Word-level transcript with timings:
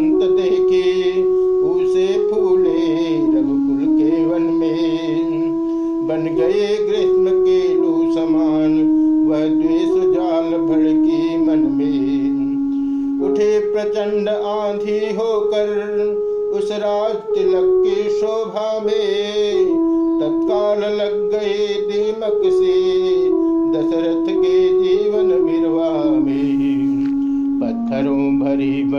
ऋतु 0.00 0.41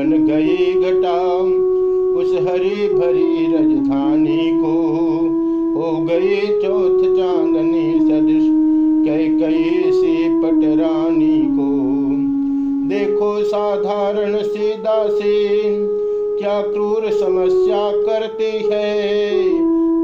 बन 0.03 0.09
गई 0.09 0.73
घटा 0.81 1.33
उस 2.19 2.47
हरी 2.47 2.93
भरी 2.93 3.53
राजधानी 3.53 4.51
को 4.53 4.71
हो 5.75 5.97
गई 5.97 6.41
चौथ 6.41 7.15
चांदनी 7.17 7.99
सदृश। 7.99 8.43
कई 9.07 9.27
कई 9.27 9.91
सी 9.91 10.41
पटरानी 10.41 11.41
को। 11.45 11.93
देखो 12.89 13.43
साधारण 13.43 14.37
सी 14.37 14.73
दासी 14.73 15.49
क्या 16.37 16.61
क्रूर 16.61 17.11
समस्या 17.11 17.91
करती 17.91 18.69
है। 18.71 19.43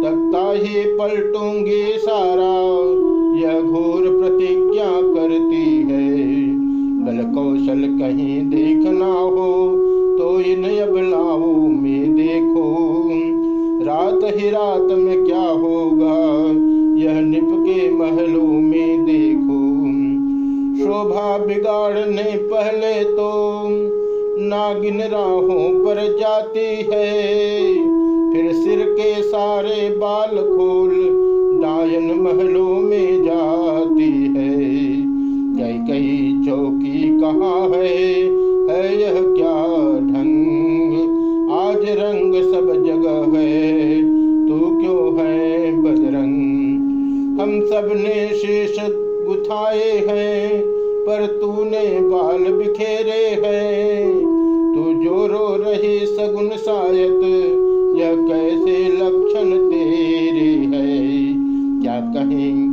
तख्ता 0.01 0.51
ही 0.51 0.83
पलटूँगी 0.83 1.83
सारा, 1.97 2.55
यह 3.39 3.61
घोर 3.61 4.01
प्रतिज्ञा 4.01 4.91
करती 5.01 5.81
है। 5.81 6.29
बल 6.99 7.23
कौशल 7.35 7.81
कहीं 7.99 8.49
देखना 8.49 9.28
रात 14.59 14.97
में 14.97 15.25
क्या 15.25 15.41
होगा? 15.41 16.15
यह 17.03 17.21
निप 17.21 17.49
के 17.51 17.89
महलों 17.89 18.61
में 18.61 19.05
देखो। 19.05 19.59
शोभा 20.83 21.37
बिगाड़ने 21.37 22.37
पहले 22.37 23.03
तो 23.03 23.29
नागिन 24.41 25.01
राहों 25.01 25.85
पर 25.85 25.95
जाती 26.19 26.65
है। 26.75 27.13
फिर 28.33 28.53
सिर 28.53 28.85
के 28.89 29.23
सारे 29.23 29.89
बाल 29.97 30.35
खोल 30.37 30.91
डायन 31.61 32.19
महलों 32.19 32.75
में 32.79 33.23
जाती 33.23 34.11
है। 34.11 34.59
कई 35.57 35.77
कई 35.87 36.43
चौकी 36.45 37.19
कहाँ 37.21 37.69
है? 37.69 38.18
गुथाए 49.27 50.05
हैं, 50.07 50.63
पर 51.07 51.25
तूने 51.25 51.99
बाल 52.01 52.53
बिखेरे 52.53 53.47
हैं। 53.47 54.11
तू 54.75 55.03
जो 55.03 55.27
रो 55.27 55.55
रही 55.55 55.99
सगुन 56.05 56.49
सायत, 56.49 57.55
यह 57.97 58.15
कैसे 58.15 58.89
लक्षण 58.89 59.69
तेरे 59.69 60.77
है? 60.77 61.09
क्या 61.81 61.99
कहीं, 61.99 62.69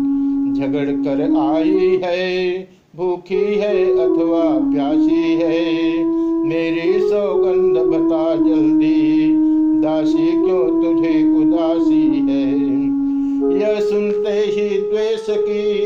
झगड़ 0.54 0.90
कर 0.90 1.36
आई 1.38 2.00
है, 2.04 2.58
भूखी 2.96 3.54
है 3.54 3.84
अथवा 3.84 4.58
प्यासी 4.58 5.34
है? 5.42 6.04
मेरी 6.46 7.00
सौगंध 7.00 7.76
बता 7.76 8.36
जल्दी, 8.36 9.32
दासी 9.80 10.32
क्यों 10.32 10.82
तुझे 10.82 11.42
उदासी 11.42 12.06
है? 12.06 12.66
यह 13.60 13.80
सुनते 13.80 14.30
ही 14.30 14.78
द्वेष 14.78 15.26
की 15.30 15.85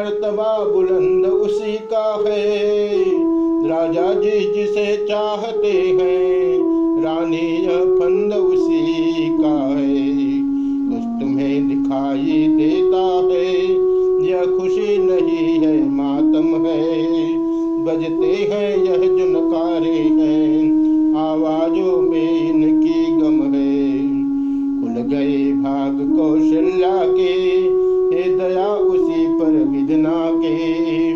मर्तबा 0.00 0.64
बुलंद 0.64 1.26
उसी 1.26 1.76
का 1.76 2.24
है। 2.26 3.00
राजा 3.68 4.14
जी 4.14 4.40
जिसे 4.54 5.06
चाहते 5.06 5.72
हैं, 5.72 6.58
रानी 7.04 7.66
फंद 7.68 8.34
उसी 8.34 9.28
का 9.28 9.58
है। 9.68 10.10
कुछ 10.88 11.04
तुम्हें 11.20 11.68
दिखाई 11.68 12.48
देता 12.48 13.04
है, 13.32 13.68
यह 14.28 14.58
खुशी 14.58 14.98
नहीं 14.98 15.58
है, 15.58 15.90
मातम 15.90 16.66
है। 16.66 17.02
बजते 17.84 18.54
हैं 18.54 18.76
यह 18.78 18.96
जुनकारे 18.96 19.98
हैं, 19.98 20.72
आवाजों 21.16 22.02
में 22.02 22.50
इनकी 22.50 23.12
गम 23.12 23.42
है। 23.42 23.90
खुल 24.80 25.16
गए 25.16 25.52
भाग 25.52 26.16
कौशल्या 26.16 27.06
के, 27.06 27.60
हे 28.10 28.36
दया 28.36 28.89
पर 29.40 29.50
विधना 29.50 30.30
के 30.32 31.10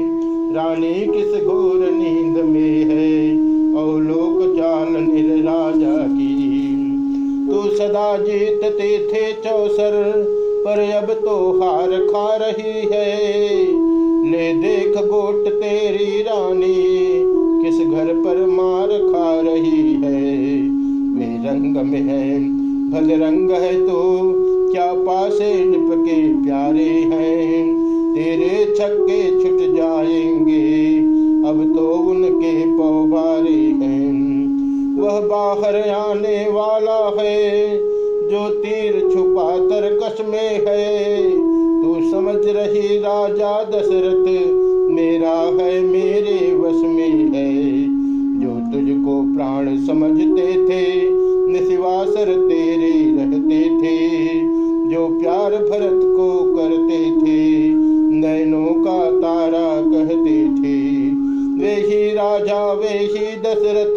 रानी 0.54 0.94
किस 0.94 1.44
घोर 1.44 1.90
नींद 1.90 2.44
में 2.44 2.84
है? 2.84 3.44
और 3.74 4.02
लोक 4.02 4.56
चाल 4.56 4.88
निर 4.88 5.44
राजा 5.44 6.06
की। 6.08 6.44
तू 7.50 7.76
सदा 7.76 8.16
जीतते 8.16 8.98
थे 8.98 9.32
चौसर, 9.32 10.24
पर 10.66 10.80
अब 10.80 11.12
तो 11.12 11.60
हार 11.60 11.88
खा 11.88 12.36
रही 12.36 12.80
है। 12.92 13.64
ले 14.30 14.52
देख 14.54 14.96
गोट 14.96 15.48
तेरी 15.48 16.22
रानी, 16.22 16.74
किस 17.64 17.86
घर 17.86 18.14
पर 18.14 18.46
मार 18.46 18.88
खा 18.88 19.40
रही 19.50 19.94
है? 19.94 20.22
वे 21.14 21.48
रंग 21.48 21.76
में 21.76 22.00
है 22.00 22.54
भदरंग 22.90 23.50
है 23.50 23.86
तो 23.86 24.32
क्या 24.72 24.92
पासे 24.92 25.64
निपके 25.64 26.44
प्यारे 26.44 26.90
हैं? 27.12 27.83
तेरे 28.14 28.74
छक्के 28.78 29.30
छुट 29.30 29.76
जाएँगे। 29.76 30.98
अब 31.48 31.76
तो 31.76 31.92
उनके 31.92 32.78
पौबारे 32.78 33.86
हैं। 33.86 34.14
वह 35.00 35.20
बाहर 35.20 35.90
आने 35.90 36.50
वाला 36.50 37.22
है, 37.22 37.76
जो 38.30 38.48
तीर 38.48 39.10
छुपा 39.12 39.56
तरकश 39.56 40.24
में 40.26 40.66
है। 40.68 41.22
तू 41.82 42.10
समझ 42.10 42.46
रही 42.46 42.98
राजा 42.98 43.64
दशरथ, 43.64 44.46
मेरा 44.90 45.64
है 45.64 45.80
मेरे 45.80 46.56
वश 46.56 46.82
में 46.82 47.34
है। 47.34 47.84
जो 48.40 48.50
तुझको 48.50 49.34
प्राण 49.36 49.86
समझते 49.86 50.52
थे 50.52 51.10
निशिवासर 51.52 52.48
तेरे 52.48 53.16
रहते 53.16 53.64
थे। 53.64 54.24
जो 54.84 55.20
प्यार 55.20 55.50
भरत 55.50 56.13
राजा 62.14 62.72
वे 62.72 62.88
ही 62.88 63.36
दशरथ, 63.36 63.96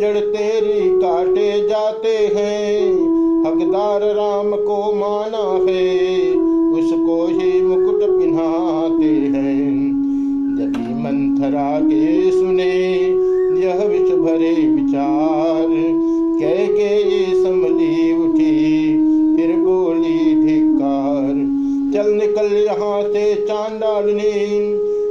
जड़ 0.00 0.18
तेरी 0.18 0.80
काटे 1.00 1.68
जाते 1.68 2.16
हैं। 2.36 2.92
हकदार 3.44 4.00
राम 4.14 4.50
को 4.56 4.92
माना 4.94 5.46
है, 5.66 6.30
उसको 6.78 7.26
ही 7.26 7.62
मुकुट 7.62 8.00
पिन्हाते 8.10 9.14
हैं। 9.36 9.68
यदि 10.58 10.94
मंथरा 10.94 11.80
के 11.80 12.30
सुने, 12.30 12.74
यह 13.66 13.84
विष 13.84 14.10
भरे 14.14 14.54
विचार। 14.68 15.66
कह 16.40 16.66
के 16.66 16.90
ये 17.10 17.44
संभली 17.44 18.12
उठी, 18.24 18.58
फिर 19.36 19.56
बोली 19.56 20.34
धिकार 20.42 21.34
चल 21.92 22.10
निकल 22.10 22.56
यहाँ 22.56 23.02
से 23.02 23.34
चांडालनी 23.34 24.32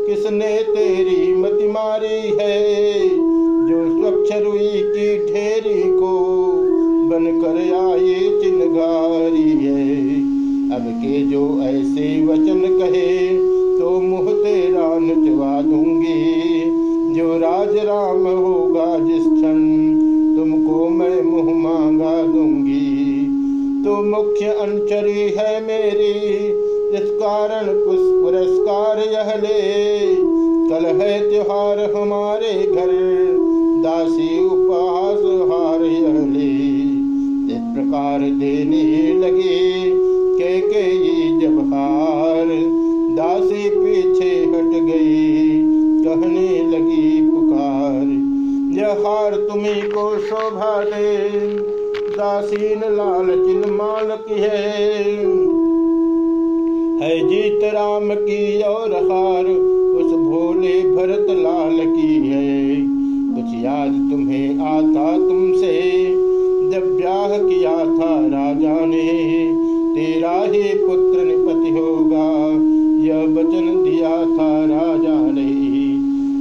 किसने 0.08 0.58
तेरी 0.64 1.36
मत 1.36 1.57
मारी 1.68 2.22
है, 2.42 3.10
जो 3.68 4.00
स्वच्छ 4.00 4.44
रुई 4.44 4.70
की 4.70 5.18
ठेरी 5.18 5.84
को 5.84 6.38
बन 7.10 7.42
कर 7.42 7.58
आए 7.74 8.42
चिन्हगारी 8.42 9.66
है। 9.66 10.18
अब 10.72 10.86
के 10.88 11.22
जो 11.22 11.62
ऐसे 11.62 12.26
वचन 12.26 12.80
कहे 12.80 13.37
राम 58.08 58.16
की 58.16 58.62
और 58.62 58.92
हार, 58.92 59.46
उस 59.96 60.12
भोले 60.12 60.82
भरत 60.82 61.28
लाल 61.30 61.78
की 61.96 62.28
है। 62.28 62.76
कुछ 63.36 63.66
याद 63.66 64.12
तुम्हें 64.12 64.60
आता 64.60 65.18
तुमसे, 65.18 66.06
जब 66.72 66.98
ब्याह 66.98 67.38
किया 67.38 67.78
था 67.78 68.20
राजा 68.20 68.86
ने। 68.86 69.08
तेरा 69.96 70.42
ही 70.42 70.64
पुत्र 70.64 71.26
निपति 71.26 71.70
होगा, 71.70 72.52
यह 73.06 73.24
वचन 73.24 73.84
दिया 73.84 74.10
था 74.10 74.60
राजा 74.60 75.32
ने। 75.32 75.78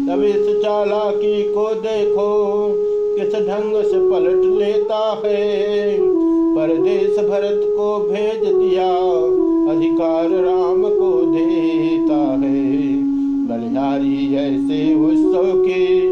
तब 0.07 0.25
इस 0.25 0.57
चालाकी 0.63 1.43
को 1.43 1.75
देखो, 1.75 2.69
किस 3.15 3.35
ढंग 3.35 3.85
से 3.85 4.11
पलट 4.11 4.59
लेता 4.59 5.23
है। 5.27 5.97
परदेश 6.55 7.19
भरत 7.19 7.61
को 7.65 8.09
भेज 8.13 8.45
दिया, 8.45 8.97
अधिकार 9.77 10.56
ऐसे 14.67 14.95
उत्सव 14.95 15.63
के 15.63 16.06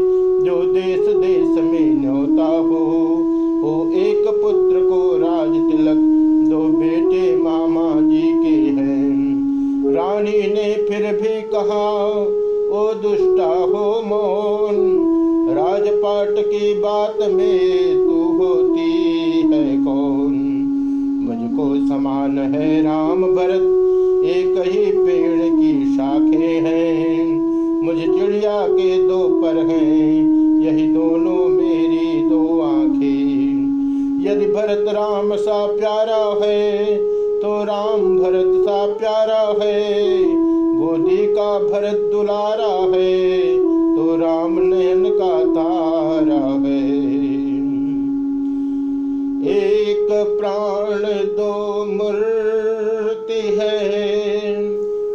एक 50.05 50.37
प्राण 50.39 51.01
दो 51.35 51.85
मूर्ति 51.85 53.41
है, 53.41 53.77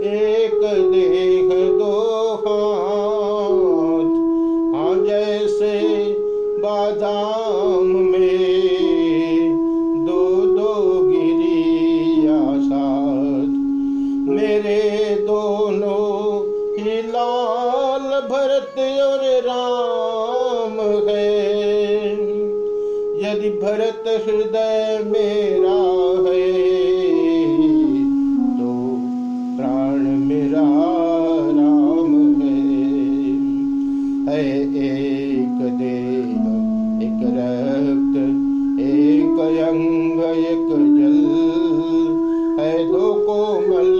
एक 0.02 0.60
देह 0.92 1.48
दो 1.78 1.92
हाथ। 2.34 4.10
हाँ 4.74 5.06
जैसे 5.06 5.72
बादाम 6.58 7.86
में 7.86 9.54
दो 10.06 10.40
दो 10.58 10.74
गिरिया 11.04 12.40
साथ। 12.68 13.48
मेरे 14.34 15.16
दोनों 15.20 16.40
ही 16.78 17.02
लाल, 17.02 18.20
भरत 18.20 18.78
और 19.00 19.20
राम 19.42 21.08
है। 21.08 21.69
यदि 23.30 23.50
भरत 23.50 24.04
हृदय 24.06 25.00
मेरा 25.06 25.76
है 26.26 26.52
तो 28.56 28.98
प्राण 29.56 29.98
मेरा 29.98 30.64
राम 31.58 32.42
है। 32.42 32.58
है 34.28 34.60
एक 34.60 35.78
देह 35.78 36.40
एक 37.06 37.20
रक्त, 37.36 38.16
एक 38.80 39.38
अंग, 39.68 40.20
एक 40.36 40.68
जल। 40.98 41.20
है 42.60 42.88
दो 42.92 43.12
कोमल 43.12 43.99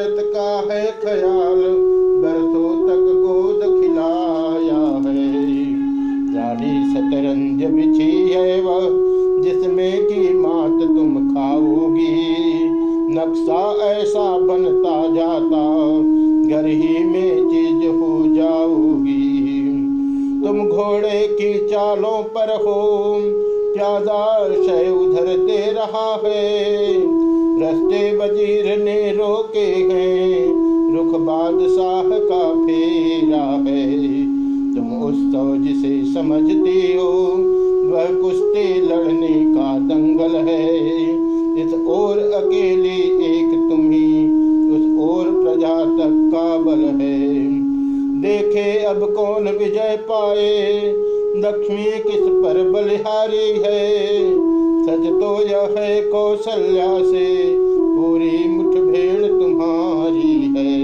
भरत 0.00 0.32
का 0.36 0.74
है 0.74 0.86
ख्याल 0.86 1.62
बरसों 2.22 2.88
तक 2.88 3.02
गोद 3.24 3.80
खिलाया 3.80 5.10
है। 5.10 5.44
रानी 6.34 6.92
शतरंज 6.92 7.64
बिछी 7.64 8.28
है 8.28 8.60
वह, 8.60 8.80
जिसमें 9.42 10.04
की 10.04 10.34
मात 10.34 10.88
तुम 10.88 11.34
खाओगी। 11.34 12.34
नक्शा 13.14 13.88
ऐसा 13.92 14.38
बनता 14.38 15.14
जाता, 15.14 15.64
घर 16.48 16.66
ही 16.66 17.04
में 17.04 17.48
चीज़ 17.48 17.88
हो 17.88 18.34
जाओगी। 18.34 19.60
तुम 20.46 20.68
घोड़े 20.68 21.28
की 21.40 21.68
चालों 21.68 22.22
पर 22.22 22.62
हो 22.62 23.16
प्यादा 23.74 24.38
उधर 24.92 25.26
दे 25.26 25.72
रहा 25.72 26.20
है। 26.24 27.19
रस्ते 27.70 28.16
वज़ीर 28.16 28.84
ने 28.84 29.12
रोके 29.12 29.94
हैं। 29.94 30.46
रुख 30.96 31.20
बादशाह 31.20 32.18
का 32.18 32.66
फेरा 32.66 33.70
है। 33.70 34.00
तुम 34.74 35.02
उत्सव 35.02 35.64
जिसे 35.64 36.14
समझते 36.14 36.98
हो, 36.98 37.12
वह 37.90 38.22
कुश्ती 38.22 38.80
लड़ने 38.80 39.54
का 39.54 39.78
दंगल 39.78 40.34
है। 40.36 40.80
इस 41.62 41.74
ओर 41.74 42.18
अकेले 42.18 42.96
एक 43.26 43.68
तुम्ही 43.70 44.24
उस 44.70 45.10
ओर 45.10 45.44
प्रजा 45.44 45.84
तक 45.84 46.30
का 46.34 46.58
बल 46.58 46.84
है। 47.02 47.28
देखे 48.20 48.84
अब 48.84 49.14
कौन 49.14 49.48
विजय 49.48 49.98
पाए, 50.02 50.82
लक्ष्मी 51.36 51.84
किस 51.84 52.28
पर 52.28 52.70
बलिहारी 52.70 53.50
है। 53.50 54.20
सच 54.80 55.06
तो 55.06 55.46
यह 55.46 55.74
है 55.78 56.00
कौशल्या 56.00 56.98
से 57.12 57.59
पूरी 58.30 58.48
मुठभेड़ 58.48 59.26
तुम्हारी 59.26 60.32
है। 60.56 60.80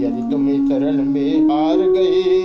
यदि 0.00 0.22
तुम 0.30 0.46
शरण 0.68 1.02
में 1.04 1.48
हार 1.48 1.78
गए 1.78 2.42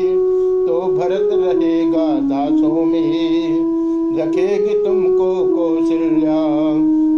तो 0.67 0.79
भरत 0.97 1.29
रहेगा 1.33 2.07
दासों 2.29 2.85
में। 2.85 4.19
रखेगी 4.19 4.73
तुमको 4.83 5.31
कौशल्या, 5.55 6.39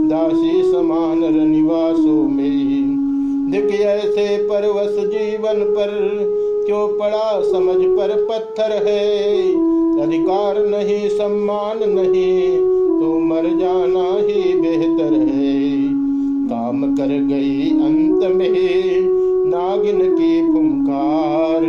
दासी 0.09 0.61
समान 0.71 1.19
निवासों 1.47 2.23
में। 2.29 3.51
दिख 3.51 3.79
ऐसे 3.81 4.37
परवश 4.43 4.97
जीवन 5.07 5.63
पर, 5.71 5.91
क्यों 6.65 6.87
पड़ा 6.99 7.41
समझ 7.41 7.85
पर 7.97 8.15
पत्थर 8.29 8.71
है। 8.87 9.43
अधिकार 10.01 10.65
नहीं, 10.67 11.09
सम्मान 11.09 11.79
नहीं 11.89 12.57
तो 12.99 13.19
मर 13.19 13.43
जाना 13.59 14.07
ही 14.17 14.59
बेहतर 14.59 15.13
है। 15.13 15.70
काम 16.81 16.95
कर 16.95 17.07
गई 17.07 17.69
अंत 17.69 18.35
में। 18.35 18.51
नागिन 19.49 19.99
की 20.15 20.41
फुंकार 20.41 21.61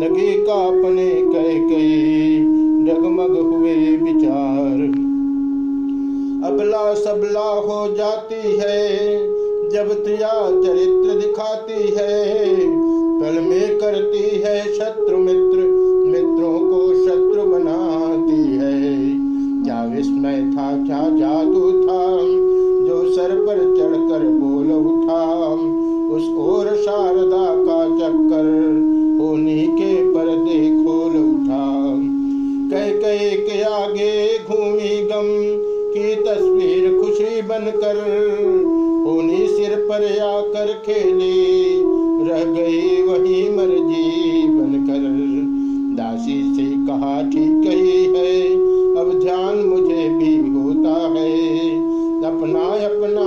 लगी 0.00 0.32
कापने 0.32 1.10
कह 1.10 1.68
कई 1.68 2.40
डगमग 2.86 3.38
हुए 3.38 3.74
विचार। 3.96 4.82
अबला 6.50 6.94
सबला 6.94 7.48
हो 7.60 7.94
जाती 7.96 8.56
है, 8.56 9.18
जब 9.70 10.04
त्रिया 10.04 10.50
चरित्र 10.50 11.20
दिखाती 11.20 11.82
है। 11.98 12.54
पल 13.20 13.40
में 13.40 13.78
करती 13.78 14.38
है 14.38 14.74
शत्रु 14.74 15.16
मित्र, 15.16 15.58
मित्रों 16.06 16.58
को 16.58 17.04
शत्रु 17.04 17.42
बनाती 17.42 18.42
है। 18.56 19.00
क्या 19.64 19.84
विस्मय 19.84 20.52
था, 20.52 20.86
क्या 20.86 21.02
जादू 21.18 21.39
शारदा 26.76 27.46
का 27.64 27.84
चक्कर 27.98 28.46
होनी 29.20 29.66
के 29.66 30.14
पर्दे 30.14 30.84
खोल 30.84 31.16
उठा। 31.16 31.70
कह 32.70 32.88
कह 33.00 33.36
के 33.36 33.62
आगे 33.62 34.38
घूमी 34.38 35.02
गम 35.02 35.28
की 35.94 36.14
तस्वीर 36.14 37.00
खुशी 37.00 37.42
बनकर। 37.42 37.96
होनी 39.06 39.46
सिर 39.46 39.76
पर 39.76 40.18
आकर 40.18 40.66
खेले, 40.66 41.60
रह 42.28 42.44
गई 42.44 43.02
वही 43.02 43.56
मर्ज़ी 43.56 44.42
बनकर। 44.48 45.20
दासी 45.96 46.42
से 46.56 46.86
कहा, 46.86 47.22
ठीक 47.22 47.62
कही 47.64 48.04
है, 48.04 48.54
अब 48.96 49.20
ध्यान 49.24 49.58
मुझे 49.58 50.08
भी 50.08 50.36
होता 50.36 51.20
है। 51.20 51.40
अपना 52.20 52.60
अपना 52.60 53.19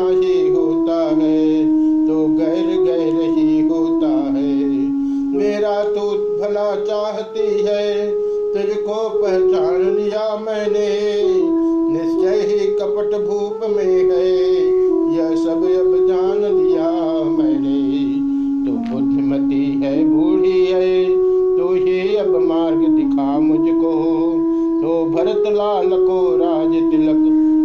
तो 25.33 25.39
भरत 25.39 25.57
लाल 25.57 25.89
को 25.89 26.37
राज 26.37 26.69
तिलक, 26.69 27.19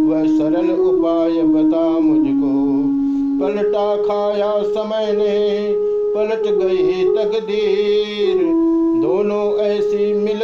वह 0.09 0.37
सरल 0.37 0.71
उपाय 0.71 1.41
बता 1.41 1.99
मुझको। 1.99 2.79
पलटा 3.39 3.97
खाया 3.97 4.63
समय 4.63 5.13
ने, 5.13 5.73
पलट 6.13 6.57
गई 6.57 7.03
तकदीर। 7.03 8.37
दोनों 9.01 9.57
ऐसी 9.57 10.13
मिल 10.13 10.38